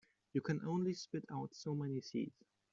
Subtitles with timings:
[0.33, 2.33] You can only spit out so many seeds.